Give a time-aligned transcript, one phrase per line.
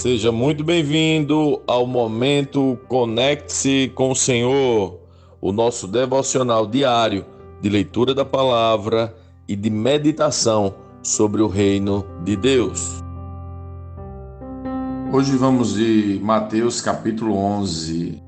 [0.00, 4.98] Seja muito bem-vindo ao momento Conecte-se com o Senhor,
[5.42, 7.26] o nosso devocional diário
[7.60, 9.14] de leitura da palavra
[9.46, 13.02] e de meditação sobre o reino de Deus.
[15.12, 18.22] Hoje vamos de Mateus capítulo 11.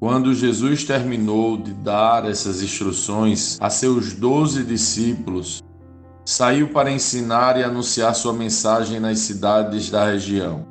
[0.00, 5.62] Quando Jesus terminou de dar essas instruções a seus doze discípulos,
[6.24, 10.64] saiu para ensinar e anunciar sua mensagem nas cidades da região.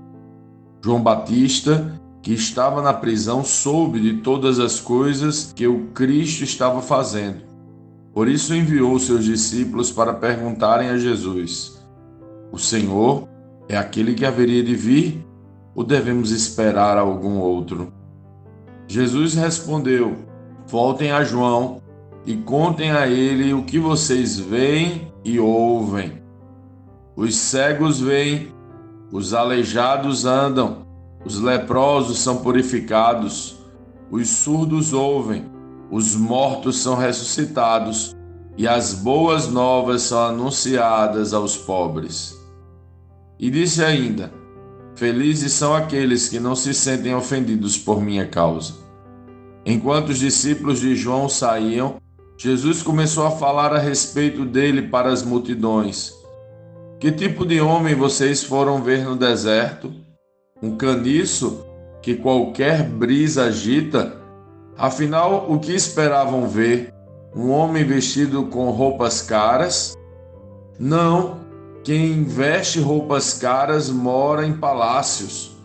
[0.83, 6.81] João Batista, que estava na prisão, soube de todas as coisas que o Cristo estava
[6.81, 7.41] fazendo.
[8.13, 11.81] Por isso enviou seus discípulos para perguntarem a Jesus:
[12.51, 13.27] O Senhor
[13.69, 15.25] é aquele que haveria de vir
[15.75, 17.93] ou devemos esperar algum outro?
[18.87, 20.15] Jesus respondeu:
[20.67, 21.81] Voltem a João
[22.25, 26.21] e contem a ele o que vocês veem e ouvem.
[27.15, 28.53] Os cegos veem,
[29.11, 30.85] os aleijados andam,
[31.23, 33.57] os leprosos são purificados,
[34.09, 35.45] os surdos ouvem,
[35.91, 38.15] os mortos são ressuscitados
[38.57, 42.37] e as boas novas são anunciadas aos pobres.
[43.39, 44.31] E disse ainda:
[44.95, 48.73] Felizes são aqueles que não se sentem ofendidos por minha causa.
[49.65, 52.00] Enquanto os discípulos de João saíam,
[52.43, 56.11] Jesus começou a falar a respeito dele para as multidões.
[56.99, 59.93] Que tipo de homem vocês foram ver no deserto?
[60.59, 61.63] Um caniço
[62.01, 64.17] que qualquer brisa agita?
[64.75, 66.91] Afinal, o que esperavam ver?
[67.35, 69.95] Um homem vestido com roupas caras?
[70.79, 71.41] Não,
[71.83, 75.55] quem veste roupas caras mora em palácios.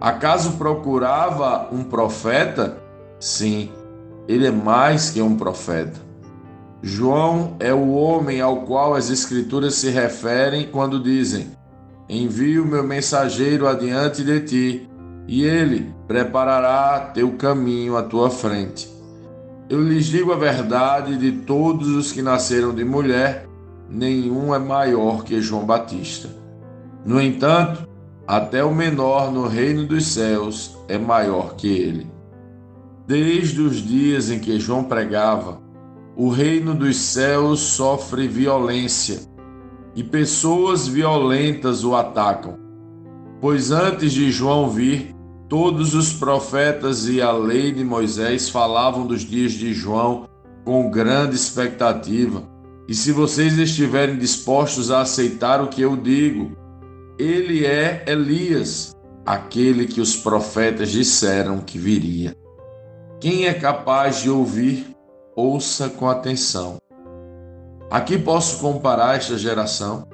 [0.00, 2.80] Acaso procurava um profeta?
[3.18, 3.72] Sim,
[4.28, 6.08] ele é mais que um profeta.
[6.82, 11.48] João é o homem ao qual as Escrituras se referem quando dizem:
[12.08, 14.90] Envio meu mensageiro adiante de ti,
[15.28, 18.90] e ele preparará teu caminho à tua frente.
[19.68, 23.46] Eu lhes digo a verdade: de todos os que nasceram de mulher,
[23.88, 26.30] nenhum é maior que João Batista.
[27.04, 27.86] No entanto,
[28.26, 32.06] até o menor no reino dos céus é maior que ele.
[33.06, 35.58] Desde os dias em que João pregava,
[36.16, 39.20] o reino dos céus sofre violência
[39.94, 42.58] e pessoas violentas o atacam.
[43.40, 45.14] Pois antes de João vir,
[45.48, 50.28] todos os profetas e a lei de Moisés falavam dos dias de João
[50.64, 52.42] com grande expectativa.
[52.86, 56.56] E se vocês estiverem dispostos a aceitar o que eu digo,
[57.18, 62.34] ele é Elias, aquele que os profetas disseram que viria.
[63.20, 64.89] Quem é capaz de ouvir
[65.40, 66.76] ouça com atenção.
[67.90, 70.06] Aqui posso comparar esta geração.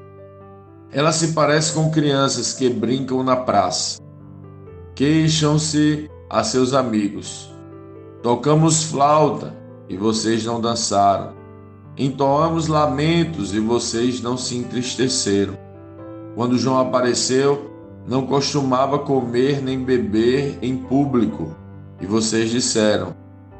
[0.92, 4.00] Ela se parece com crianças que brincam na praça.
[4.94, 7.52] Queixam-se a seus amigos.
[8.22, 9.54] Tocamos flauta
[9.88, 11.34] e vocês não dançaram.
[11.98, 15.58] Entoamos lamentos e vocês não se entristeceram.
[16.34, 17.70] Quando João apareceu,
[18.06, 21.56] não costumava comer nem beber em público,
[22.00, 23.14] e vocês disseram: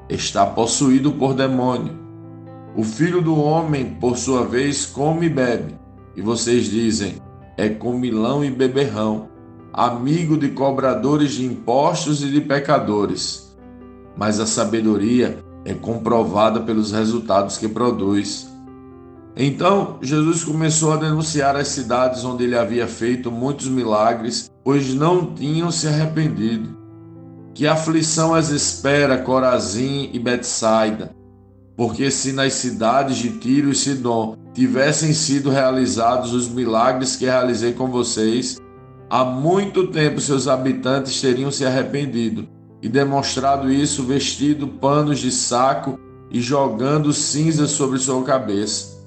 [0.09, 1.99] está possuído por demônio.
[2.77, 5.75] O filho do homem, por sua vez, come e bebe,
[6.15, 7.23] e vocês dizem:
[7.57, 9.29] é comilão e beberrão,
[9.73, 13.57] amigo de cobradores de impostos e de pecadores.
[14.17, 18.47] Mas a sabedoria é comprovada pelos resultados que produz.
[19.37, 25.35] Então Jesus começou a denunciar as cidades onde ele havia feito muitos milagres, pois não
[25.35, 26.86] tinham se arrependido.
[27.57, 31.17] Que aflição as espera Corazim e Betsaida,
[31.75, 37.73] porque se nas cidades de Tiro e Sidom tivessem sido realizados os milagres que realizei
[37.73, 38.59] com vocês,
[39.09, 42.47] há muito tempo seus habitantes teriam se arrependido
[42.83, 45.99] e demonstrado isso vestido panos de saco
[46.31, 49.03] e jogando cinzas sobre sua cabeça.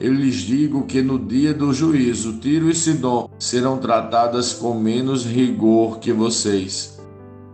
[0.00, 5.24] Eu lhes digo que no dia do juízo, Tiro e Sidom serão tratadas com menos
[5.24, 6.95] rigor que vocês.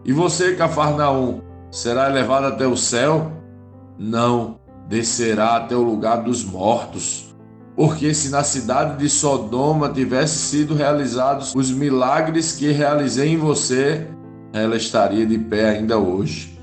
[0.04, 1.40] E você, Cafarnaum,
[1.70, 3.32] será elevado até o céu?
[3.98, 4.58] Não,
[4.88, 7.34] descerá até o lugar dos mortos.
[7.76, 14.06] Porque se na cidade de Sodoma tivessem sido realizados os milagres que realizei em você,
[14.52, 16.58] ela estaria de pé ainda hoje.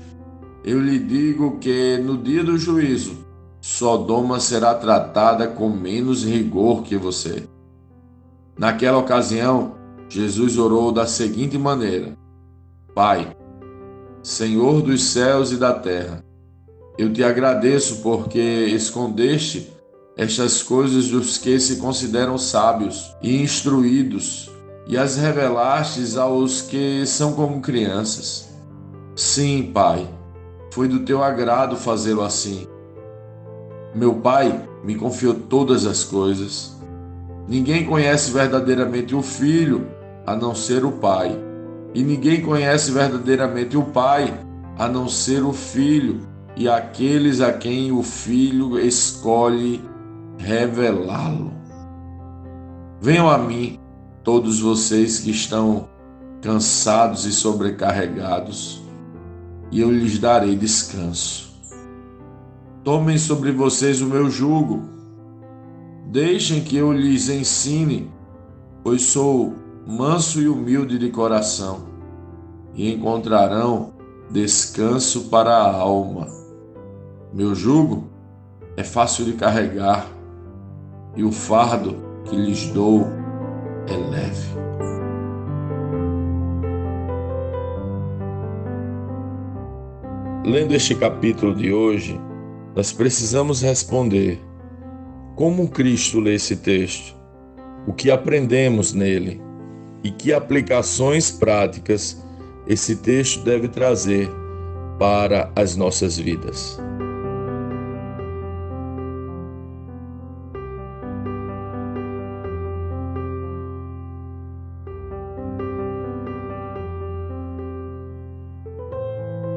[0.64, 3.26] Eu lhe digo que no dia do juízo,
[3.60, 7.48] Sodoma será tratada com menos rigor que você.
[8.58, 9.74] Naquela ocasião,
[10.08, 12.16] Jesus orou da seguinte maneira:
[13.02, 13.34] Pai,
[14.22, 16.22] Senhor dos céus e da terra,
[16.98, 19.72] eu te agradeço porque escondeste
[20.18, 24.50] estas coisas dos que se consideram sábios e instruídos
[24.86, 28.50] e as revelastes aos que são como crianças.
[29.16, 30.06] Sim, Pai,
[30.70, 32.68] foi do teu agrado fazê-lo assim.
[33.94, 36.76] Meu Pai me confiou todas as coisas.
[37.48, 39.88] Ninguém conhece verdadeiramente o Filho
[40.26, 41.48] a não ser o Pai,
[41.94, 44.32] e ninguém conhece verdadeiramente o Pai
[44.78, 46.20] a não ser o Filho
[46.56, 49.82] e aqueles a quem o Filho escolhe
[50.38, 51.52] revelá-lo.
[53.00, 53.78] Venham a mim,
[54.22, 55.88] todos vocês que estão
[56.42, 58.82] cansados e sobrecarregados,
[59.70, 61.50] e eu lhes darei descanso.
[62.82, 64.82] Tomem sobre vocês o meu jugo,
[66.06, 68.10] deixem que eu lhes ensine,
[68.82, 69.54] pois sou
[69.90, 71.88] manso e humilde de coração,
[72.74, 73.92] e encontrarão
[74.30, 76.28] descanso para a alma.
[77.34, 78.04] Meu jugo
[78.76, 80.06] é fácil de carregar,
[81.16, 83.08] e o fardo que lhes dou
[83.88, 84.50] é leve.
[90.44, 92.18] Lendo este capítulo de hoje,
[92.76, 94.40] nós precisamos responder:
[95.34, 97.18] como Cristo lê esse texto?
[97.88, 99.49] O que aprendemos nele?
[100.02, 102.22] E que aplicações práticas
[102.66, 104.30] esse texto deve trazer
[104.98, 106.78] para as nossas vidas?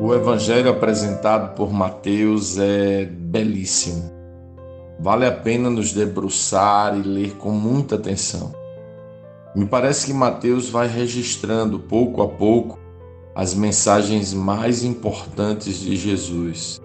[0.01, 4.11] O evangelho apresentado por Mateus é belíssimo.
[4.99, 8.62] Vale a pena nos debruçar e ler com muita atenção.
[9.55, 12.79] Me parece que Mateus vai registrando pouco a pouco
[13.35, 16.81] as mensagens mais importantes de Jesus.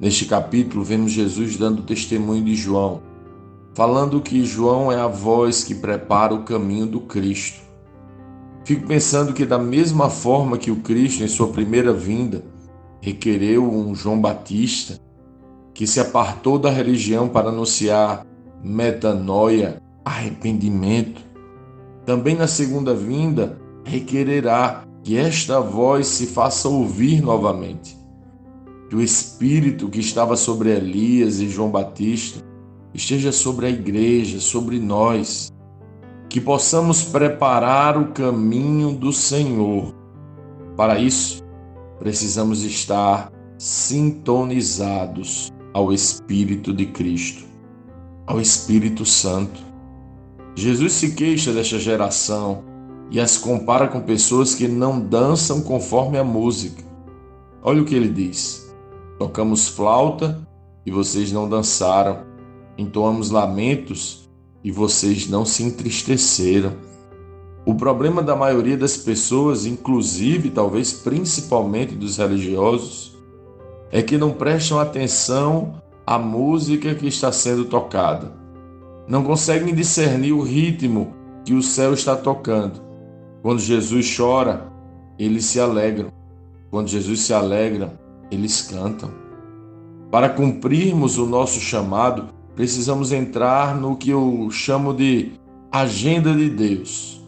[0.00, 3.00] Neste capítulo, vemos Jesus dando testemunho de João,
[3.74, 7.62] falando que João é a voz que prepara o caminho do Cristo.
[8.64, 12.44] Fico pensando que, da mesma forma que o Cristo, em sua primeira vinda,
[13.00, 14.98] requereu um João Batista,
[15.72, 18.26] que se apartou da religião para anunciar
[18.64, 21.22] metanoia, arrependimento,
[22.04, 27.96] também na segunda vinda requererá que esta voz se faça ouvir novamente.
[28.88, 32.44] Que o Espírito que estava sobre Elias e João Batista
[32.92, 35.52] esteja sobre a igreja, sobre nós,
[36.28, 39.94] que possamos preparar o caminho do Senhor.
[40.76, 41.42] Para isso,
[41.98, 47.44] precisamos estar sintonizados ao Espírito de Cristo,
[48.26, 49.60] ao Espírito Santo.
[50.56, 52.62] Jesus se queixa desta geração
[53.10, 56.82] e as compara com pessoas que não dançam conforme a música.
[57.62, 58.72] Olha o que ele diz:
[59.18, 60.46] Tocamos flauta
[60.86, 62.24] e vocês não dançaram,
[62.78, 64.30] entoamos lamentos
[64.62, 66.72] e vocês não se entristeceram.
[67.66, 73.16] O problema da maioria das pessoas, inclusive talvez principalmente dos religiosos,
[73.90, 78.43] é que não prestam atenção à música que está sendo tocada.
[79.06, 81.14] Não conseguem discernir o ritmo
[81.44, 82.80] que o céu está tocando.
[83.42, 84.72] Quando Jesus chora,
[85.18, 86.10] eles se alegram.
[86.70, 87.98] Quando Jesus se alegra,
[88.30, 89.10] eles cantam.
[90.10, 95.32] Para cumprirmos o nosso chamado, precisamos entrar no que eu chamo de
[95.70, 97.22] agenda de Deus.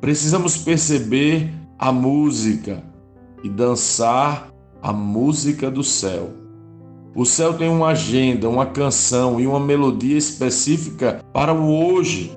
[0.00, 2.82] Precisamos perceber a música
[3.42, 6.41] e dançar a música do céu.
[7.14, 12.36] O céu tem uma agenda, uma canção e uma melodia específica para o hoje.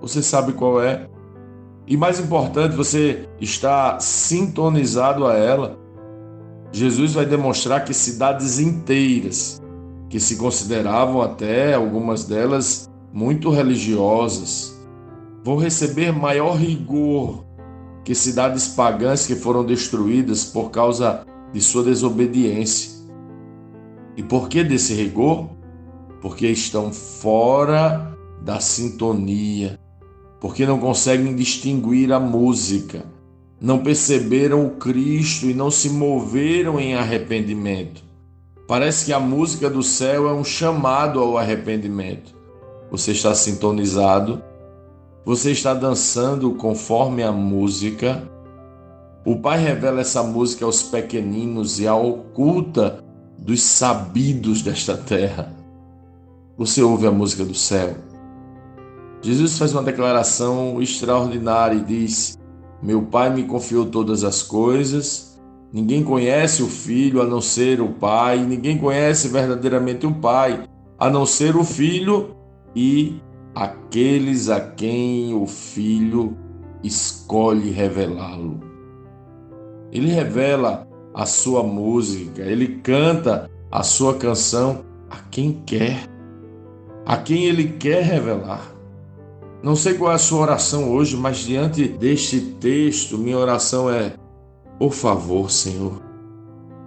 [0.00, 1.08] Você sabe qual é?
[1.86, 5.78] E mais importante, você está sintonizado a ela.
[6.70, 9.62] Jesus vai demonstrar que cidades inteiras
[10.10, 14.78] que se consideravam até algumas delas muito religiosas,
[15.42, 17.44] vão receber maior rigor
[18.04, 23.01] que cidades pagãs que foram destruídas por causa de sua desobediência.
[24.16, 25.48] E por que desse rigor?
[26.20, 29.78] Porque estão fora da sintonia,
[30.40, 33.04] porque não conseguem distinguir a música,
[33.60, 38.02] não perceberam o Cristo e não se moveram em arrependimento.
[38.66, 42.34] Parece que a música do céu é um chamado ao arrependimento.
[42.90, 44.42] Você está sintonizado,
[45.24, 48.28] você está dançando conforme a música.
[49.24, 53.01] O Pai revela essa música aos pequeninos e a oculta
[53.44, 55.52] dos sabidos desta terra.
[56.56, 57.96] Você ouve a música do céu.
[59.20, 62.38] Jesus faz uma declaração extraordinária e diz:
[62.82, 65.32] Meu Pai me confiou todas as coisas
[65.72, 70.68] Ninguém conhece o Filho a não ser o Pai, ninguém conhece verdadeiramente o Pai
[70.98, 72.36] a não ser o Filho
[72.76, 73.18] e
[73.54, 76.36] aqueles a quem o Filho
[76.84, 78.60] escolhe revelá-lo.
[79.90, 86.08] Ele revela a sua música, ele canta a sua canção a quem quer,
[87.04, 88.72] a quem ele quer revelar.
[89.62, 94.14] Não sei qual é a sua oração hoje, mas diante deste texto, minha oração é:
[94.78, 96.02] por favor, Senhor,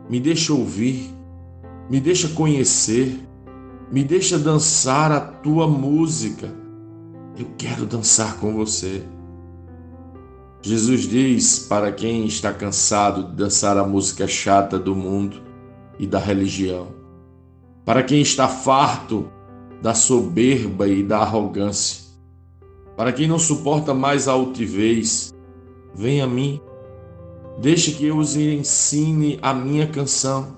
[0.10, 1.10] me deixa ouvir,
[1.90, 3.18] me deixa conhecer,
[3.92, 6.54] me deixa dançar a tua música.
[7.38, 9.04] Eu quero dançar com você.
[10.66, 15.40] Jesus diz para quem está cansado de dançar a música chata do mundo
[16.00, 16.88] e da religião,
[17.86, 19.30] para quem está farto
[19.80, 22.06] da soberba e da arrogância,
[22.98, 25.36] para quem não suporta mais a altivez,
[25.94, 26.60] vem a mim.
[27.62, 30.58] Deixe que eu os ensine a minha canção.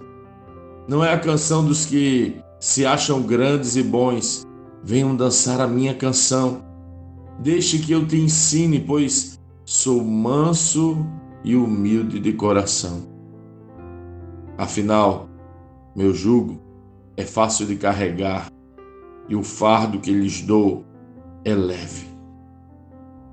[0.87, 4.47] Não é a canção dos que se acham grandes e bons.
[4.81, 6.61] Venham dançar a minha canção.
[7.39, 9.36] Deixe que eu te ensine, pois
[9.69, 11.05] sou manso
[11.43, 13.05] e humilde de coração.
[14.57, 15.27] Afinal,
[15.93, 16.57] meu jugo
[17.17, 18.47] é fácil de carregar
[19.27, 20.85] e o fardo que lhes dou
[21.43, 22.07] é leve.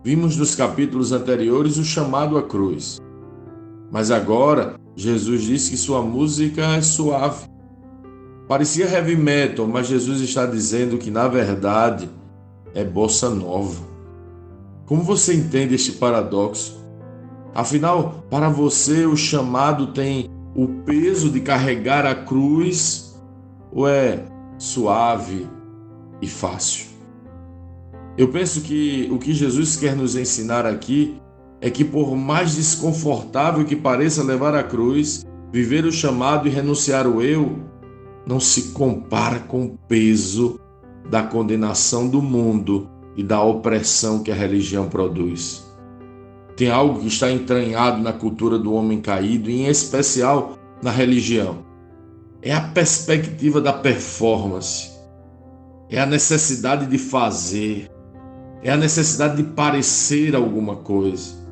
[0.03, 2.99] Vimos nos capítulos anteriores o chamado à cruz,
[3.93, 7.47] mas agora Jesus diz que sua música é suave.
[8.49, 12.11] Parecia heavy metal, mas Jesus está dizendo que na verdade
[12.75, 13.94] é bossa nova.
[14.87, 16.85] Como você entende este paradoxo?
[17.55, 23.19] Afinal, para você o chamado tem o peso de carregar a cruz
[23.73, 24.25] ou é
[24.59, 25.47] suave
[26.21, 26.87] e fácil?
[28.19, 31.19] Eu penso que o que Jesus quer nos ensinar aqui
[31.61, 37.07] é que, por mais desconfortável que pareça levar a cruz, viver o chamado e renunciar
[37.07, 37.59] o eu
[38.27, 40.61] não se compara com o peso
[41.09, 45.65] da condenação do mundo e da opressão que a religião produz.
[46.57, 51.65] Tem algo que está entranhado na cultura do homem caído, e em especial na religião.
[52.43, 54.91] É a perspectiva da performance,
[55.91, 57.91] é a necessidade de fazer,
[58.63, 61.45] é a necessidade de parecer alguma coisa.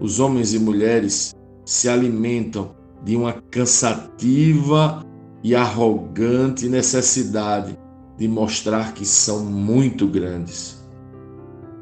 [0.00, 2.74] Os homens e mulheres se alimentam
[3.04, 5.04] de uma cansativa
[5.42, 7.76] e arrogante necessidade
[8.22, 10.80] de mostrar que são muito grandes.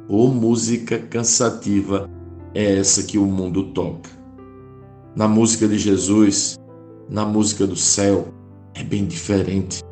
[0.09, 2.09] Ou música cansativa
[2.55, 4.09] é essa que o mundo toca.
[5.15, 6.59] Na música de Jesus,
[7.11, 8.29] na música do céu,
[8.73, 9.83] é bem diferente.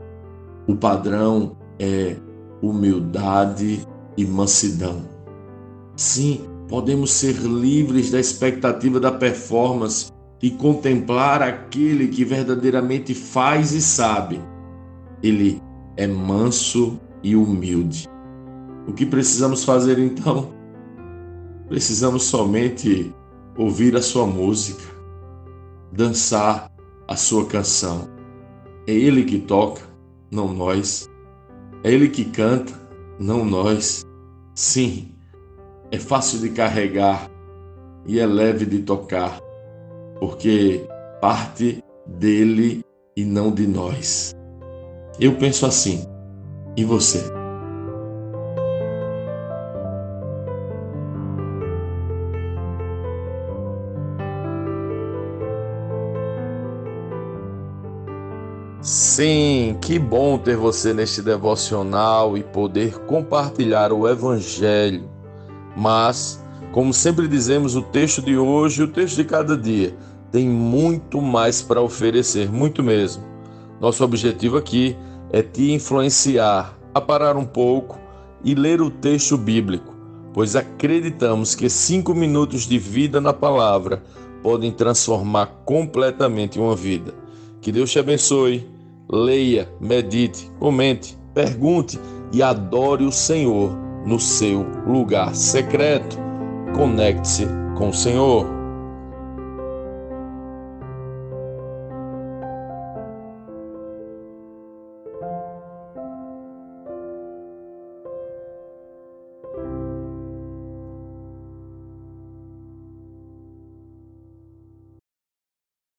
[0.67, 2.17] O padrão é
[2.63, 3.87] humildade
[4.17, 5.03] e mansidão.
[5.97, 10.11] Sim, podemos ser livres da expectativa da performance
[10.43, 14.41] e contemplar aquele que verdadeiramente faz e sabe.
[15.23, 15.58] Ele
[15.99, 18.09] é manso e humilde.
[18.87, 20.55] O que precisamos fazer então?
[21.69, 23.13] Precisamos somente
[23.59, 24.83] ouvir a sua música,
[25.93, 26.71] dançar
[27.07, 28.09] a sua canção.
[28.87, 29.83] É Ele que toca,
[30.31, 31.11] não nós.
[31.83, 32.73] É Ele que canta,
[33.19, 34.07] não nós.
[34.55, 35.13] Sim,
[35.91, 37.29] é fácil de carregar
[38.07, 39.41] e é leve de tocar,
[40.21, 40.87] porque
[41.21, 42.83] parte dele
[43.17, 44.38] e não de nós.
[45.21, 46.07] Eu penso assim.
[46.77, 47.39] E você?
[58.81, 65.11] Sim, que bom ter você neste devocional e poder compartilhar o Evangelho.
[65.77, 69.97] Mas, como sempre dizemos, o texto de hoje, o texto de cada dia,
[70.31, 73.25] tem muito mais para oferecer, muito mesmo.
[73.81, 74.97] Nosso objetivo aqui
[75.33, 77.99] é te influenciar a parar um pouco
[78.45, 79.95] e ler o texto bíblico,
[80.33, 84.03] pois acreditamos que cinco minutos de vida na palavra
[84.43, 87.13] podem transformar completamente uma vida.
[87.61, 88.69] Que Deus te abençoe.
[89.11, 91.99] Leia, medite, comente, pergunte
[92.33, 96.19] e adore o Senhor no seu lugar secreto.
[96.75, 98.58] Conecte-se com o Senhor.